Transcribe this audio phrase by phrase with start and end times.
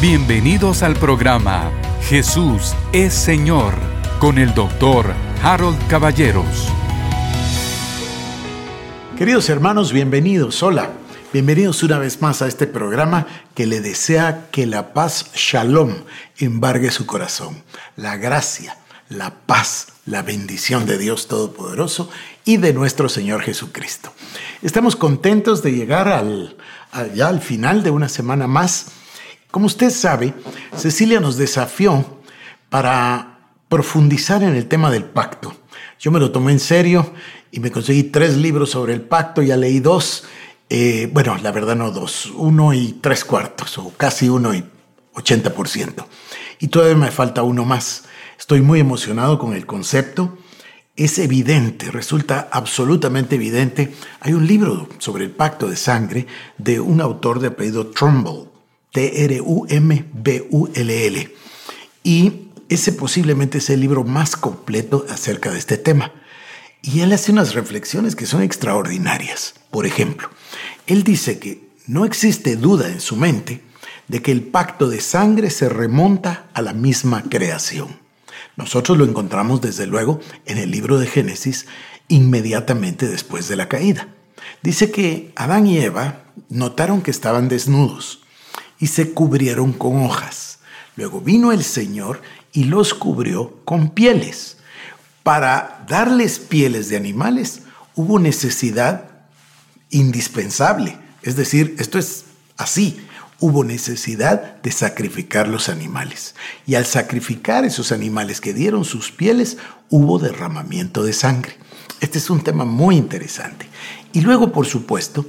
[0.00, 1.70] Bienvenidos al programa
[2.08, 3.74] Jesús es Señor
[4.18, 6.68] con el doctor Harold Caballeros.
[9.18, 10.62] Queridos hermanos, bienvenidos.
[10.62, 10.92] Hola.
[11.34, 15.92] Bienvenidos una vez más a este programa que le desea que la paz shalom
[16.38, 17.62] embargue su corazón.
[17.96, 18.78] La gracia,
[19.10, 22.08] la paz, la bendición de Dios Todopoderoso
[22.46, 24.14] y de nuestro Señor Jesucristo.
[24.62, 26.56] Estamos contentos de llegar al,
[27.14, 28.86] ya al final de una semana más.
[29.50, 30.32] Como usted sabe,
[30.76, 32.20] Cecilia nos desafió
[32.68, 35.54] para profundizar en el tema del pacto.
[35.98, 37.12] Yo me lo tomé en serio
[37.50, 40.24] y me conseguí tres libros sobre el pacto, ya leí dos,
[40.68, 44.64] eh, bueno, la verdad no dos, uno y tres cuartos, o casi uno y
[45.14, 46.06] ochenta por ciento.
[46.60, 48.04] Y todavía me falta uno más.
[48.38, 50.38] Estoy muy emocionado con el concepto.
[50.94, 53.94] Es evidente, resulta absolutamente evidente.
[54.20, 58.49] Hay un libro sobre el pacto de sangre de un autor de apellido Trumbull,
[58.92, 60.14] T-R-U-M-B-U-L-L.
[62.02, 62.32] Y
[62.68, 66.12] ese posiblemente es el libro más completo acerca de este tema.
[66.82, 69.54] Y él hace unas reflexiones que son extraordinarias.
[69.70, 70.30] Por ejemplo,
[70.86, 73.62] él dice que no existe duda en su mente
[74.08, 78.00] de que el pacto de sangre se remonta a la misma creación.
[78.56, 81.66] Nosotros lo encontramos desde luego en el libro de Génesis
[82.08, 84.08] inmediatamente después de la caída.
[84.62, 88.20] Dice que Adán y Eva notaron que estaban desnudos
[88.80, 90.58] y se cubrieron con hojas.
[90.96, 92.20] Luego vino el Señor
[92.52, 94.56] y los cubrió con pieles.
[95.22, 97.62] Para darles pieles de animales
[97.94, 99.04] hubo necesidad
[99.90, 100.98] indispensable.
[101.22, 102.24] Es decir, esto es
[102.56, 103.06] así.
[103.38, 106.34] Hubo necesidad de sacrificar los animales.
[106.66, 109.56] Y al sacrificar esos animales que dieron sus pieles,
[109.88, 111.56] hubo derramamiento de sangre.
[112.00, 113.66] Este es un tema muy interesante.
[114.12, 115.26] Y luego, por supuesto,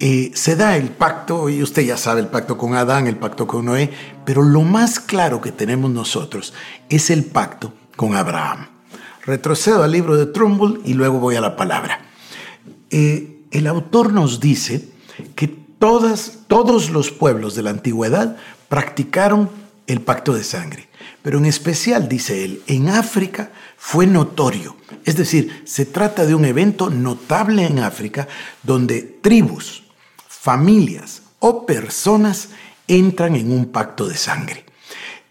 [0.00, 3.46] eh, se da el pacto, y usted ya sabe, el pacto con Adán, el pacto
[3.46, 3.90] con Noé,
[4.24, 6.54] pero lo más claro que tenemos nosotros
[6.88, 8.68] es el pacto con Abraham.
[9.24, 12.00] Retrocedo al libro de Trumbull y luego voy a la palabra.
[12.90, 14.88] Eh, el autor nos dice
[15.34, 18.36] que todas, todos los pueblos de la antigüedad
[18.68, 19.50] practicaron
[19.86, 20.88] el pacto de sangre,
[21.22, 24.76] pero en especial, dice él, en África fue notorio.
[25.04, 28.28] Es decir, se trata de un evento notable en África
[28.62, 29.87] donde tribus,
[30.48, 32.48] familias o personas
[32.86, 34.64] entran en un pacto de sangre.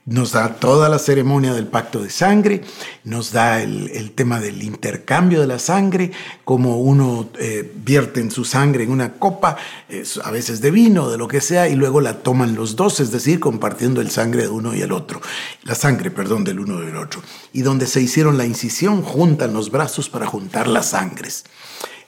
[0.05, 2.61] Nos da toda la ceremonia del pacto de sangre,
[3.03, 6.11] nos da el, tema del intercambio de la sangre,
[6.43, 9.57] como uno eh, vierte en su sangre en una copa,
[10.23, 13.09] a veces de vino, de lo que sea, y luego la toman los dos, es
[13.09, 15.19] decir, compartiendo el sangre de uno y el otro,
[15.63, 17.23] la sangre, perdón, del uno y del otro.
[17.53, 21.43] Y donde se hicieron la incisión, juntan los brazos para juntar las sangres.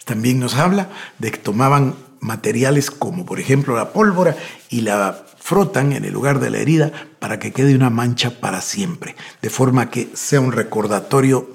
[0.06, 4.36] También nos habla de que tomaban materiales como por ejemplo la pólvora
[4.70, 8.62] y la frotan en el lugar de la herida para que quede una mancha para
[8.62, 11.50] siempre, de forma que sea un recordatorio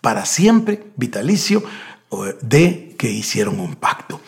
[0.00, 1.62] para siempre, vitalicio,
[2.40, 4.20] de que hicieron un pacto.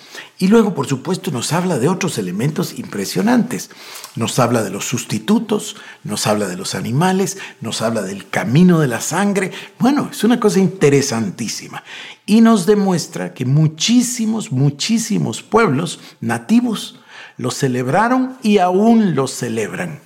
[0.43, 3.69] Y luego, por supuesto, nos habla de otros elementos impresionantes.
[4.17, 8.89] Nos habla de los sustitutos, nos habla de los animales, nos habla del camino de
[8.89, 9.53] la sangre.
[9.79, 11.85] Bueno, es una cosa interesantísima.
[12.25, 16.99] Y nos demuestra que muchísimos, muchísimos pueblos nativos
[17.37, 20.01] lo celebraron y aún lo celebran.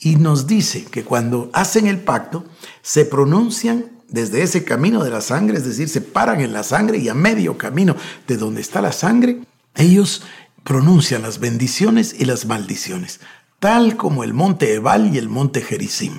[0.00, 2.46] Y nos dice que cuando hacen el pacto,
[2.80, 6.96] se pronuncian desde ese camino de la sangre, es decir, se paran en la sangre
[6.96, 7.96] y a medio camino
[8.26, 9.42] de donde está la sangre,
[9.76, 10.22] ellos
[10.62, 13.20] pronuncian las bendiciones y las maldiciones,
[13.60, 16.18] tal como el monte Ebal y el monte Gerizim.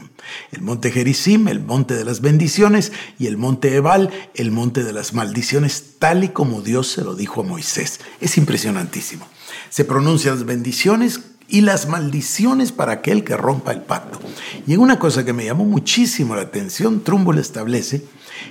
[0.51, 4.93] El monte Gerizim, el monte de las bendiciones, y el monte Ebal, el monte de
[4.93, 7.99] las maldiciones, tal y como Dios se lo dijo a Moisés.
[8.21, 9.27] Es impresionantísimo.
[9.69, 14.19] Se pronuncian las bendiciones y las maldiciones para aquel que rompa el pacto.
[14.65, 18.03] Y en una cosa que me llamó muchísimo la atención, Trumbull establece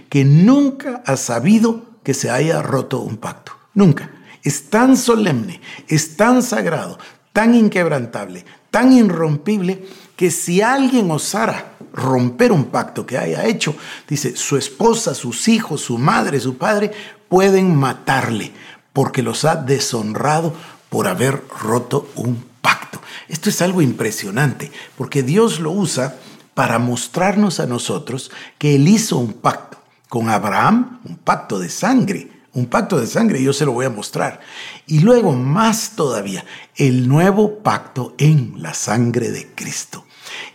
[0.09, 3.53] que nunca ha sabido que se haya roto un pacto.
[3.75, 4.10] Nunca.
[4.44, 6.99] Es tan solemne, es tan sagrado,
[7.32, 9.85] tan inquebrantable, tan irrompible,
[10.17, 13.75] que si alguien osara romper un pacto que haya hecho,
[14.06, 16.93] dice, su esposa, sus hijos, su madre, su padre,
[17.29, 18.52] pueden matarle,
[18.93, 20.55] porque los ha deshonrado
[20.90, 23.00] por haber roto un pacto.
[23.29, 26.17] Esto es algo impresionante, porque Dios lo usa
[26.52, 32.31] para mostrarnos a nosotros que Él hizo un pacto con Abraham, un pacto de sangre,
[32.54, 34.40] un pacto de sangre, yo se lo voy a mostrar.
[34.86, 36.44] Y luego más todavía,
[36.76, 40.04] el nuevo pacto en la sangre de Cristo.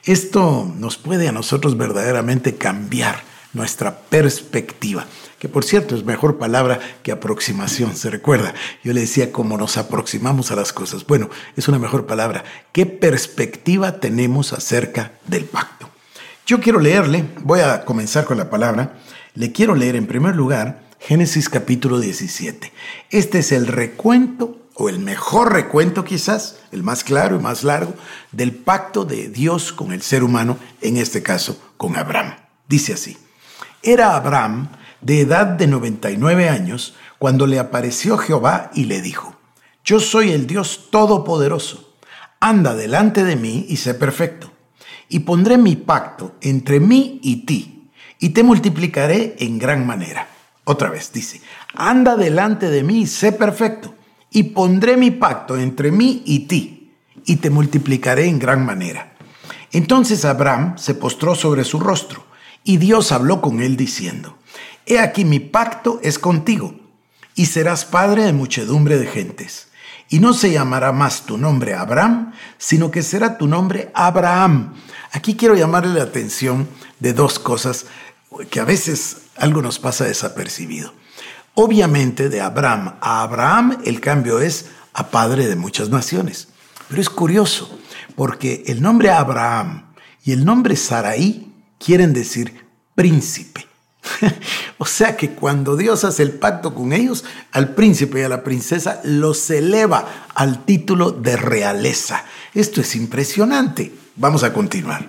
[0.03, 3.21] Esto nos puede a nosotros verdaderamente cambiar
[3.53, 5.05] nuestra perspectiva.
[5.39, 8.53] que por cierto es mejor palabra que aproximación, ¿se recuerda?
[8.83, 11.05] Yo le decía cómo nos aproximamos a las cosas.
[11.07, 12.43] Bueno, es una mejor palabra.
[12.73, 15.89] ¿Qué perspectiva tenemos acerca del pacto?
[16.45, 18.99] Yo quiero leerle, voy a comenzar con la palabra,
[19.33, 22.73] le quiero leer en primer lugar Génesis capítulo 17.
[23.09, 27.93] Este es el recuento o el mejor recuento quizás, el más claro y más largo,
[28.31, 32.35] del pacto de Dios con el ser humano, en este caso con Abraham.
[32.67, 33.17] Dice así,
[33.81, 34.69] era Abraham
[35.01, 39.35] de edad de 99 años cuando le apareció Jehová y le dijo,
[39.85, 41.95] yo soy el Dios Todopoderoso,
[42.41, 44.51] anda delante de mí y sé perfecto,
[45.07, 50.27] y pondré mi pacto entre mí y ti, y te multiplicaré en gran manera.
[50.69, 51.42] Otra vez dice,
[51.74, 53.95] anda delante de mí sé perfecto,
[54.30, 56.94] y pondré mi pacto entre mí y ti,
[57.25, 59.13] y te multiplicaré en gran manera.
[59.71, 62.24] Entonces Abraham se postró sobre su rostro,
[62.63, 64.38] y Dios habló con él diciendo,
[64.86, 66.75] He aquí mi pacto es contigo,
[67.33, 69.69] y serás padre de muchedumbre de gentes.
[70.07, 74.75] Y no se llamará más tu nombre Abraham, sino que será tu nombre Abraham.
[75.13, 76.68] Aquí quiero llamarle la atención
[77.00, 77.88] de dos cosas
[78.51, 80.94] que a veces algo nos pasa desapercibido.
[81.56, 86.50] Obviamente de Abraham a Abraham el cambio es a padre de muchas naciones.
[86.88, 87.80] Pero es curioso,
[88.15, 89.94] porque el nombre Abraham
[90.24, 92.65] y el nombre Saraí quieren decir
[92.95, 93.68] príncipe.
[94.77, 98.44] o sea que cuando Dios hace el pacto con ellos, al príncipe y a la
[98.44, 102.25] princesa los eleva al título de realeza.
[102.53, 103.94] Esto es impresionante.
[104.15, 105.07] Vamos a continuar.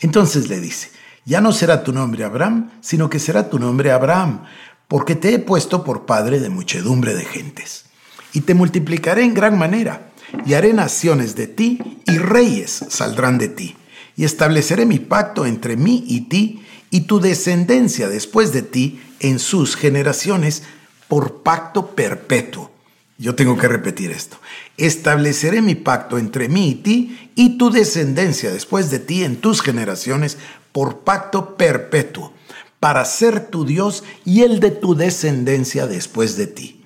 [0.00, 0.90] Entonces le dice,
[1.30, 4.42] ya no será tu nombre Abraham, sino que será tu nombre Abraham,
[4.88, 7.84] porque te he puesto por padre de muchedumbre de gentes.
[8.32, 10.10] Y te multiplicaré en gran manera,
[10.44, 13.76] y haré naciones de ti, y reyes saldrán de ti.
[14.16, 19.38] Y estableceré mi pacto entre mí y ti, y tu descendencia después de ti en
[19.38, 20.64] sus generaciones,
[21.06, 22.72] por pacto perpetuo.
[23.18, 24.38] Yo tengo que repetir esto.
[24.78, 29.60] Estableceré mi pacto entre mí y ti, y tu descendencia después de ti en tus
[29.60, 30.38] generaciones,
[30.72, 32.32] por pacto perpetuo
[32.80, 36.84] para ser tu Dios y el de tu descendencia después de ti.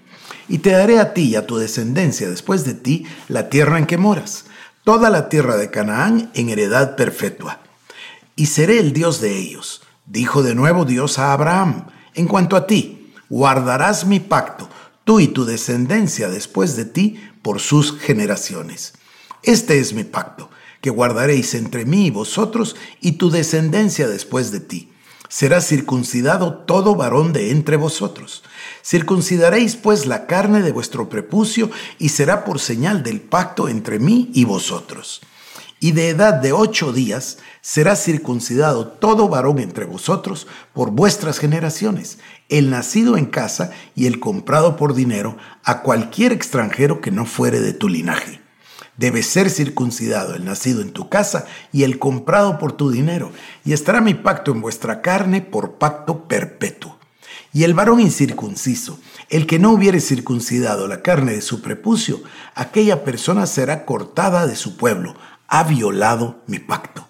[0.48, 3.86] Y te daré a ti y a tu descendencia después de ti la tierra en
[3.86, 4.44] que moras,
[4.82, 7.60] toda la tierra de Canaán en heredad perpetua.
[8.36, 9.82] Y seré el Dios de ellos.
[10.06, 14.68] Dijo de nuevo Dios a Abraham, en cuanto a ti, guardarás mi pacto,
[15.04, 18.94] tú y tu descendencia después de ti, por sus generaciones.
[19.42, 20.50] Este es mi pacto,
[20.84, 24.92] que guardaréis entre mí y vosotros y tu descendencia después de ti
[25.30, 28.44] será circuncidado todo varón de entre vosotros.
[28.84, 34.30] Circuncidaréis pues la carne de vuestro prepucio y será por señal del pacto entre mí
[34.34, 35.22] y vosotros.
[35.80, 42.18] Y de edad de ocho días será circuncidado todo varón entre vosotros por vuestras generaciones,
[42.50, 47.60] el nacido en casa y el comprado por dinero a cualquier extranjero que no fuere
[47.60, 48.43] de tu linaje
[48.96, 53.32] Debe ser circuncidado el nacido en tu casa y el comprado por tu dinero,
[53.64, 56.98] y estará mi pacto en vuestra carne por pacto perpetuo.
[57.52, 58.98] Y el varón incircunciso,
[59.30, 62.20] el que no hubiere circuncidado la carne de su prepucio,
[62.54, 65.14] aquella persona será cortada de su pueblo,
[65.48, 67.06] ha violado mi pacto.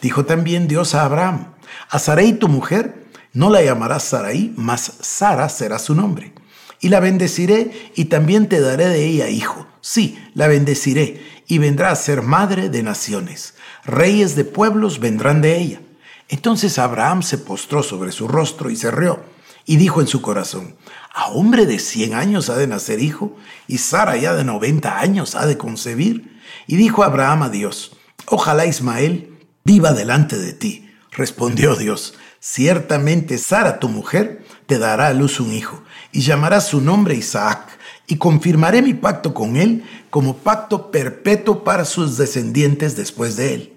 [0.00, 1.54] Dijo también Dios a Abraham,
[1.90, 6.32] a Sarai tu mujer, no la llamarás Sarai, mas Sara será su nombre.
[6.80, 11.90] Y la bendeciré y también te daré de ella hijo Sí, la bendeciré y vendrá
[11.90, 13.54] a ser madre de naciones.
[13.84, 15.80] Reyes de pueblos vendrán de ella.
[16.28, 19.22] Entonces Abraham se postró sobre su rostro y se rió
[19.64, 20.76] y dijo en su corazón,
[21.14, 23.36] ¿a hombre de cien años ha de nacer hijo?
[23.66, 26.38] ¿Y Sara ya de noventa años ha de concebir?
[26.66, 30.90] Y dijo Abraham a Dios, ojalá Ismael viva delante de ti.
[31.12, 35.82] Respondió Dios, ciertamente Sara tu mujer te dará a luz un hijo
[36.12, 41.84] y llamará su nombre Isaac y confirmaré mi pacto con él como pacto perpetuo para
[41.84, 43.72] sus descendientes después de él.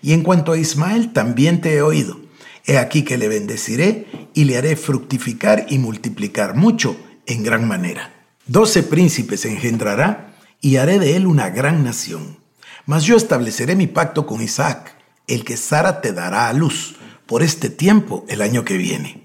[0.00, 2.20] Y en cuanto a Ismael, también te he oído.
[2.64, 6.96] He aquí que le bendeciré y le haré fructificar y multiplicar mucho
[7.26, 8.12] en gran manera.
[8.46, 12.38] Doce príncipes engendrará y haré de él una gran nación.
[12.86, 14.96] Mas yo estableceré mi pacto con Isaac,
[15.26, 16.96] el que Sara te dará a luz,
[17.26, 19.21] por este tiempo el año que viene.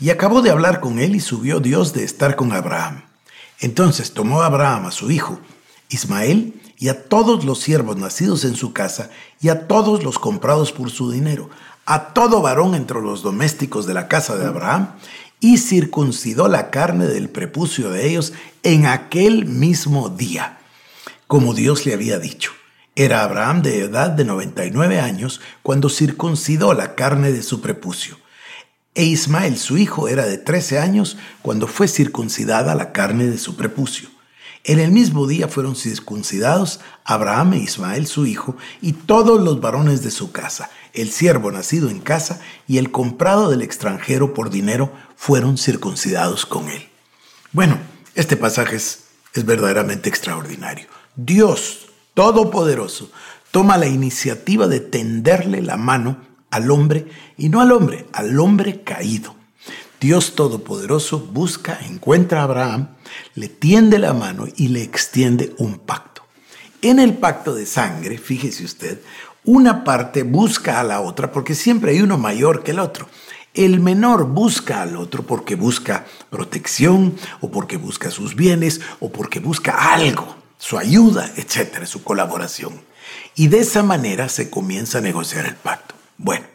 [0.00, 3.02] Y acabó de hablar con él y subió Dios de estar con Abraham.
[3.60, 5.40] Entonces tomó Abraham a su hijo,
[5.88, 9.10] Ismael, y a todos los siervos nacidos en su casa,
[9.40, 11.48] y a todos los comprados por su dinero,
[11.86, 14.90] a todo varón entre los domésticos de la casa de Abraham,
[15.40, 18.32] y circuncidó la carne del prepucio de ellos
[18.62, 20.58] en aquel mismo día,
[21.26, 22.52] como Dios le había dicho.
[22.96, 28.16] Era Abraham de edad de 99 años cuando circuncidó la carne de su prepucio.
[28.94, 33.56] E Ismael su hijo era de 13 años cuando fue circuncidada la carne de su
[33.56, 34.08] prepucio.
[34.62, 40.02] En el mismo día fueron circuncidados Abraham e Ismael su hijo y todos los varones
[40.02, 44.90] de su casa, el siervo nacido en casa y el comprado del extranjero por dinero
[45.16, 46.88] fueron circuncidados con él.
[47.52, 47.78] Bueno,
[48.14, 50.86] este pasaje es, es verdaderamente extraordinario.
[51.14, 53.10] Dios Todopoderoso
[53.50, 56.18] toma la iniciativa de tenderle la mano
[56.54, 57.06] al hombre
[57.36, 59.34] y no al hombre, al hombre caído.
[60.00, 62.88] Dios Todopoderoso busca, encuentra a Abraham,
[63.34, 66.22] le tiende la mano y le extiende un pacto.
[66.80, 69.00] En el pacto de sangre, fíjese usted,
[69.44, 73.08] una parte busca a la otra porque siempre hay uno mayor que el otro.
[73.52, 79.40] El menor busca al otro porque busca protección o porque busca sus bienes o porque
[79.40, 82.80] busca algo, su ayuda, etcétera, su colaboración.
[83.34, 85.93] Y de esa manera se comienza a negociar el pacto.
[86.16, 86.46] Bueno,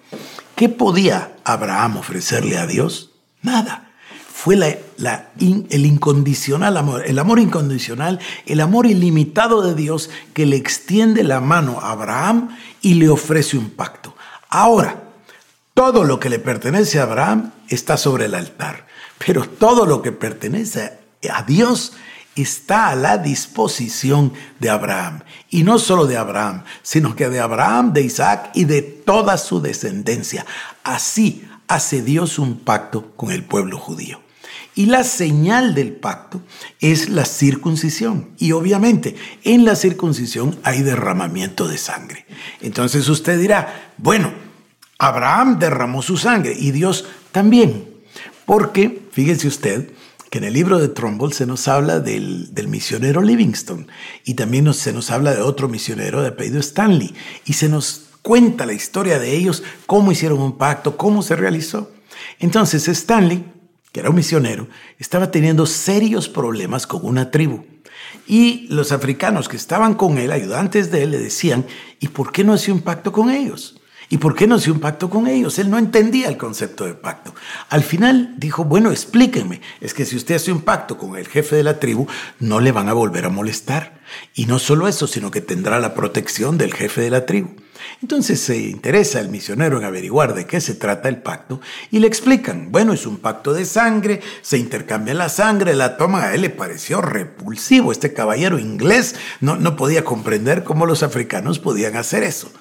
[0.55, 3.11] ¿qué podía Abraham ofrecerle a Dios?
[3.41, 3.85] Nada.
[4.33, 11.23] Fue el incondicional amor, el amor incondicional, el amor ilimitado de Dios que le extiende
[11.25, 14.15] la mano a Abraham y le ofrece un pacto.
[14.47, 15.03] Ahora,
[15.73, 18.87] todo lo que le pertenece a Abraham está sobre el altar,
[19.17, 20.93] pero todo lo que pertenece
[21.29, 21.93] a Dios
[22.35, 25.21] está a la disposición de Abraham.
[25.49, 29.61] Y no solo de Abraham, sino que de Abraham, de Isaac y de toda su
[29.61, 30.45] descendencia.
[30.83, 34.21] Así hace Dios un pacto con el pueblo judío.
[34.75, 36.41] Y la señal del pacto
[36.79, 38.29] es la circuncisión.
[38.37, 42.25] Y obviamente en la circuncisión hay derramamiento de sangre.
[42.61, 44.31] Entonces usted dirá, bueno,
[44.97, 47.89] Abraham derramó su sangre y Dios también.
[48.45, 49.91] Porque, fíjese usted,
[50.29, 53.87] que en el libro de Trumbull se nos habla del, misionero Livingston
[54.23, 57.13] y también se nos habla de otro misionero de apellido Stanley
[57.45, 61.91] y se nos cuenta la historia de ellos, cómo hicieron un pacto, cómo se realizó.
[62.39, 63.43] Entonces Stanley,
[63.91, 64.67] que era un misionero,
[64.99, 67.65] estaba teniendo serios problemas con una tribu.
[68.27, 71.65] Y los africanos que estaban con él, ayudantes de él, le decían,
[71.99, 73.78] ¿y por qué no hacía un pacto con ellos?
[74.11, 75.59] ¿Y por qué no hacía un pacto con ellos?
[75.59, 77.35] Él no entendía el concepto de pacto.
[77.69, 81.55] Al final dijo, bueno, explíquenme, es que si usted hace un pacto con el jefe
[81.55, 82.07] de la tribu,
[82.39, 83.99] no le van a volver a molestar.
[84.33, 87.49] Y no solo eso, sino que tendrá la protección del jefe de la tribu.
[88.01, 91.61] Entonces se interesa el misionero en averiguar de qué se trata el pacto
[91.91, 96.23] y le explican, bueno, es un pacto de sangre, se intercambia la sangre, la toma,
[96.23, 101.59] a él le pareció repulsivo, este caballero inglés no, no podía comprender cómo los africanos
[101.59, 102.51] podían hacer eso.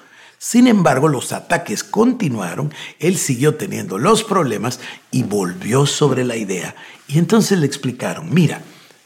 [0.41, 4.79] Sin embargo, los ataques continuaron, él siguió teniendo los problemas
[5.11, 6.75] y volvió sobre la idea.
[7.09, 8.61] Y entonces le explicaron, mira,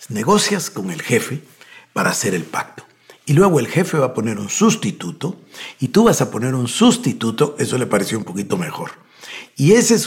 [0.09, 1.41] negocias con el jefe
[1.91, 2.85] para hacer el pacto.
[3.25, 5.39] Y luego el jefe va a poner un sustituto
[5.79, 8.91] y tú vas a poner un sustituto, eso le pareció un poquito mejor.
[9.55, 9.97] Y ese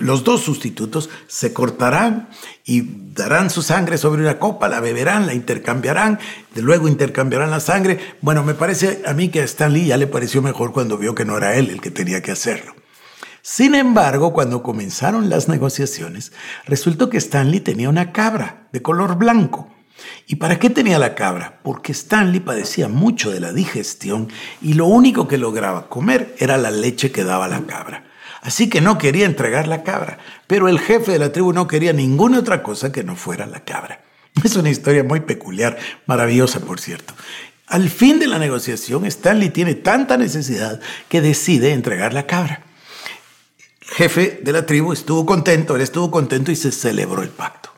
[0.00, 2.28] los dos sustitutos se cortarán
[2.64, 2.82] y
[3.14, 6.18] darán su sangre sobre una copa, la beberán, la intercambiarán,
[6.54, 7.98] luego intercambiarán la sangre.
[8.22, 11.24] Bueno, me parece a mí que a Stanley ya le pareció mejor cuando vio que
[11.24, 12.74] no era él el que tenía que hacerlo.
[13.42, 16.32] Sin embargo, cuando comenzaron las negociaciones,
[16.64, 19.74] resultó que Stanley tenía una cabra de color blanco
[20.26, 21.60] ¿Y para qué tenía la cabra?
[21.62, 24.28] Porque Stanley padecía mucho de la digestión
[24.60, 28.04] y lo único que lograba comer era la leche que daba la cabra.
[28.44, 31.94] Así que no quería entregar la cabra, pero el jefe de la tribu no quería
[31.94, 34.02] ninguna otra cosa que no fuera la cabra.
[34.44, 37.14] Es una historia muy peculiar, maravillosa por cierto.
[37.66, 42.62] Al fin de la negociación, Stanley tiene tanta necesidad que decide entregar la cabra.
[43.80, 47.73] El jefe de la tribu estuvo contento, él estuvo contento y se celebró el pacto.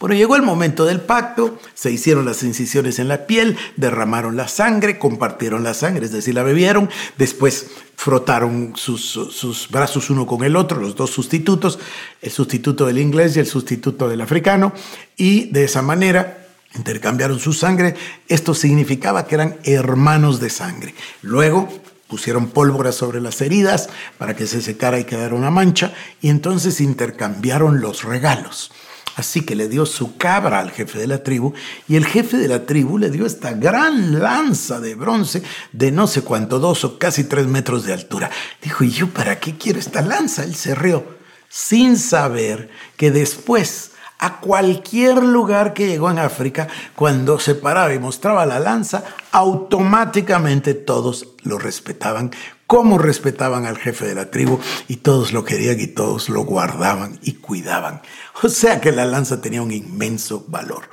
[0.00, 4.48] Bueno, llegó el momento del pacto, se hicieron las incisiones en la piel, derramaron la
[4.48, 6.88] sangre, compartieron la sangre, es decir, la bebieron,
[7.18, 7.66] después
[7.96, 11.78] frotaron sus, sus, brazos uno con el otro, los dos sustitutos,
[12.22, 14.72] el sustituto del inglés y el sustituto del africano,
[15.18, 17.94] y de esa manera intercambiaron su sangre.
[18.26, 20.94] Esto significaba que eran hermanos de sangre.
[21.20, 21.68] Luego
[22.08, 25.92] pusieron pólvora sobre las heridas para que se secara y quedara una mancha,
[26.22, 28.72] y entonces intercambiaron los regalos.
[29.20, 31.52] Así que le dio su cabra al jefe de la tribu
[31.86, 36.06] y el jefe de la tribu le dio esta gran lanza de bronce de no
[36.06, 38.30] sé cuánto, dos o casi tres metros de altura.
[38.62, 40.42] Dijo, ¿y yo para qué quiero esta lanza?
[40.42, 41.04] Él se rió,
[41.50, 47.98] sin saber que después a cualquier lugar que llegó en África, cuando se paraba y
[47.98, 52.30] mostraba la lanza, automáticamente todos lo respetaban,
[52.70, 57.18] como respetaban al jefe de la tribu, y todos lo querían y todos lo guardaban
[57.20, 58.00] y cuidaban.
[58.44, 60.88] O sea que la lanza tenía un inmenso valor.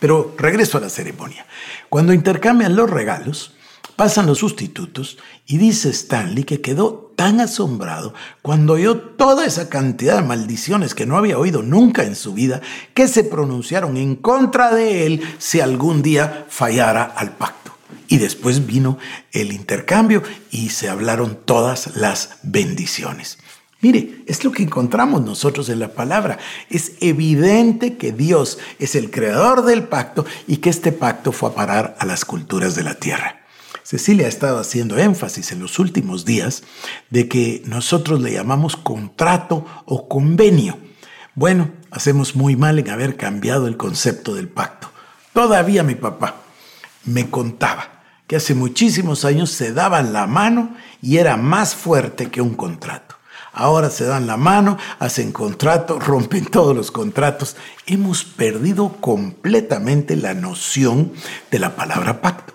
[0.00, 1.46] Pero regreso a la ceremonia.
[1.88, 3.54] Cuando intercambian los regalos,
[3.94, 10.16] pasan los sustitutos y dice Stanley que quedó tan asombrado cuando oyó toda esa cantidad
[10.16, 12.60] de maldiciones que no había oído nunca en su vida,
[12.92, 17.59] que se pronunciaron en contra de él si algún día fallara al pacto.
[18.10, 18.98] Y después vino
[19.30, 23.38] el intercambio y se hablaron todas las bendiciones.
[23.82, 26.38] Mire, es lo que encontramos nosotros en la palabra.
[26.70, 31.54] Es evidente que Dios es el creador del pacto y que este pacto fue a
[31.54, 33.42] parar a las culturas de la tierra.
[33.84, 36.64] Cecilia ha estado haciendo énfasis en los últimos días
[37.10, 40.76] de que nosotros le llamamos contrato o convenio.
[41.36, 44.90] Bueno, hacemos muy mal en haber cambiado el concepto del pacto.
[45.32, 46.42] Todavía mi papá
[47.04, 47.99] me contaba
[48.30, 53.16] que hace muchísimos años se daban la mano y era más fuerte que un contrato.
[53.52, 57.56] Ahora se dan la mano, hacen contrato, rompen todos los contratos.
[57.86, 61.12] Hemos perdido completamente la noción
[61.50, 62.54] de la palabra pacto.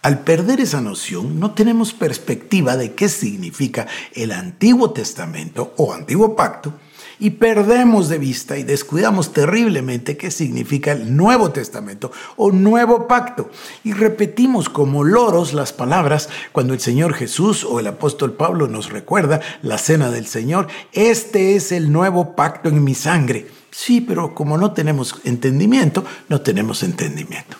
[0.00, 6.36] Al perder esa noción, no tenemos perspectiva de qué significa el Antiguo Testamento o Antiguo
[6.36, 6.72] Pacto
[7.18, 13.50] y perdemos de vista y descuidamos terriblemente qué significa el Nuevo Testamento o Nuevo Pacto.
[13.84, 18.90] Y repetimos como loros las palabras cuando el Señor Jesús o el apóstol Pablo nos
[18.90, 20.68] recuerda la cena del Señor.
[20.92, 23.46] Este es el nuevo pacto en mi sangre.
[23.70, 27.56] Sí, pero como no tenemos entendimiento, no tenemos entendimiento.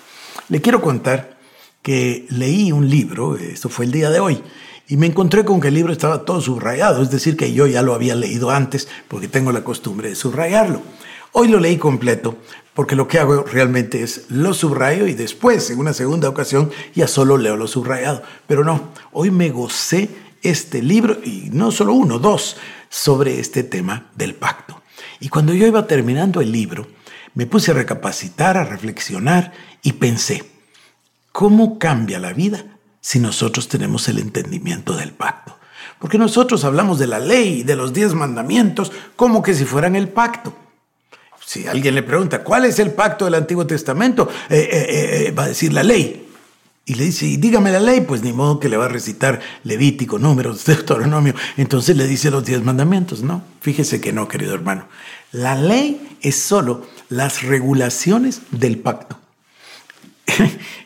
[0.48, 1.35] Le quiero contar
[1.86, 4.42] que leí un libro, esto fue el día de hoy,
[4.88, 7.80] y me encontré con que el libro estaba todo subrayado, es decir, que yo ya
[7.80, 10.82] lo había leído antes porque tengo la costumbre de subrayarlo.
[11.30, 12.38] Hoy lo leí completo
[12.74, 17.06] porque lo que hago realmente es lo subrayo y después, en una segunda ocasión, ya
[17.06, 18.20] solo leo lo subrayado.
[18.48, 20.10] Pero no, hoy me gocé
[20.42, 22.56] este libro, y no solo uno, dos,
[22.88, 24.82] sobre este tema del pacto.
[25.20, 26.88] Y cuando yo iba terminando el libro,
[27.34, 29.52] me puse a recapacitar, a reflexionar
[29.82, 30.55] y pensé,
[31.36, 32.64] ¿Cómo cambia la vida
[32.98, 35.58] si nosotros tenemos el entendimiento del pacto?
[35.98, 40.08] Porque nosotros hablamos de la ley, de los diez mandamientos, como que si fueran el
[40.08, 40.56] pacto.
[41.44, 44.30] Si alguien le pregunta, ¿cuál es el pacto del Antiguo Testamento?
[44.48, 46.26] Eh, eh, eh, va a decir la ley.
[46.86, 50.18] Y le dice, dígame la ley, pues ni modo que le va a recitar Levítico,
[50.18, 51.34] Números, Deuteronomio.
[51.58, 53.22] Entonces le dice los diez mandamientos.
[53.22, 54.88] No, fíjese que no, querido hermano.
[55.32, 59.18] La ley es solo las regulaciones del pacto.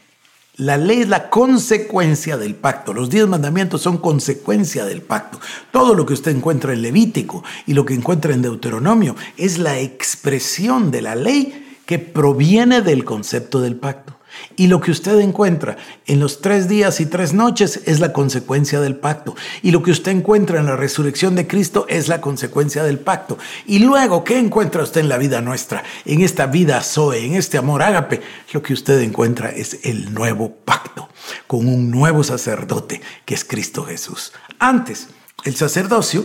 [0.60, 2.92] La ley es la consecuencia del pacto.
[2.92, 5.40] Los diez mandamientos son consecuencia del pacto.
[5.72, 9.78] Todo lo que usted encuentra en Levítico y lo que encuentra en Deuteronomio es la
[9.78, 14.19] expresión de la ley que proviene del concepto del pacto.
[14.56, 18.80] Y lo que usted encuentra en los tres días y tres noches es la consecuencia
[18.80, 19.34] del pacto.
[19.62, 23.38] Y lo que usted encuentra en la resurrección de Cristo es la consecuencia del pacto.
[23.66, 25.82] Y luego, ¿qué encuentra usted en la vida nuestra?
[26.04, 28.20] En esta vida Zoe, en este amor ágape,
[28.52, 31.08] lo que usted encuentra es el nuevo pacto,
[31.46, 34.32] con un nuevo sacerdote que es Cristo Jesús.
[34.58, 35.08] Antes,
[35.44, 36.24] el sacerdocio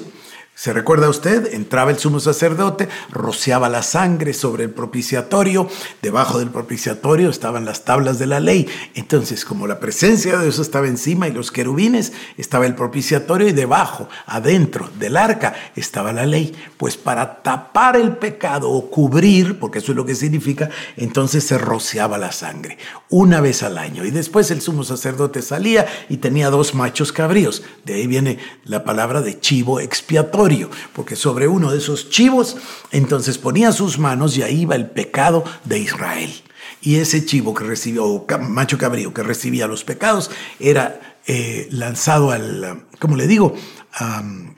[0.58, 1.54] ¿Se recuerda usted?
[1.54, 5.68] Entraba el sumo sacerdote, rociaba la sangre sobre el propiciatorio,
[6.02, 8.66] debajo del propiciatorio estaban las tablas de la ley.
[8.94, 13.52] Entonces, como la presencia de Dios estaba encima y los querubines, estaba el propiciatorio y
[13.52, 16.56] debajo, adentro del arca, estaba la ley.
[16.78, 21.58] Pues para tapar el pecado o cubrir, porque eso es lo que significa, entonces se
[21.58, 22.78] rociaba la sangre
[23.10, 24.06] una vez al año.
[24.06, 27.62] Y después el sumo sacerdote salía y tenía dos machos cabríos.
[27.84, 30.45] De ahí viene la palabra de chivo expiatorio
[30.94, 32.58] porque sobre uno de esos chivos
[32.92, 36.34] entonces ponía sus manos y ahí iba el pecado de Israel.
[36.82, 40.30] Y ese chivo que recibió, o macho cabrío que recibía los pecados,
[40.60, 43.56] era eh, lanzado al, como le digo,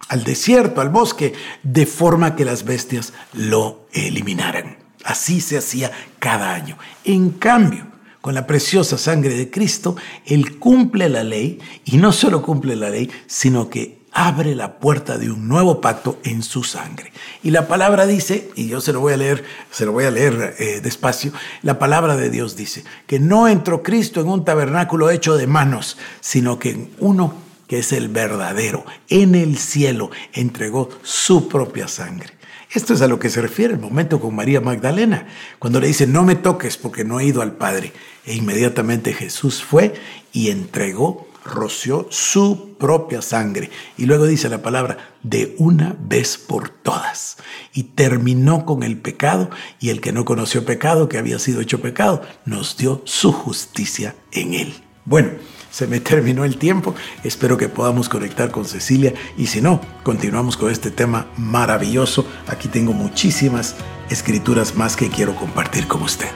[0.09, 4.77] al desierto, al bosque, de forma que las bestias lo eliminaran.
[5.03, 6.77] Así se hacía cada año.
[7.03, 7.87] En cambio,
[8.19, 9.95] con la preciosa sangre de Cristo,
[10.25, 15.19] Él cumple la ley y no solo cumple la ley, sino que abre la puerta
[15.19, 17.11] de un nuevo pacto en su sangre.
[17.43, 20.11] Y la palabra dice, y yo se lo voy a leer, se lo voy a
[20.11, 25.11] leer eh, despacio, la palabra de Dios dice que no entró Cristo en un tabernáculo
[25.11, 27.35] hecho de manos, sino que en uno
[27.67, 32.33] que es el verdadero, en el cielo, entregó su propia sangre.
[32.71, 35.27] Esto es a lo que se refiere el momento con María Magdalena,
[35.59, 37.93] cuando le dice, no me toques porque no he ido al Padre.
[38.25, 39.93] E inmediatamente Jesús fue
[40.33, 43.69] y entregó roció su propia sangre.
[43.97, 47.37] Y luego dice la palabra, de una vez por todas.
[47.73, 51.81] Y terminó con el pecado y el que no conoció pecado, que había sido hecho
[51.81, 54.73] pecado, nos dio su justicia en él.
[55.05, 55.31] Bueno,
[55.71, 56.95] se me terminó el tiempo.
[57.23, 62.25] Espero que podamos conectar con Cecilia y si no, continuamos con este tema maravilloso.
[62.47, 63.75] Aquí tengo muchísimas
[64.09, 66.29] escrituras más que quiero compartir con usted.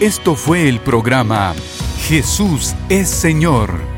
[0.00, 1.54] Esto fue el programa
[2.08, 3.97] Jesús es Señor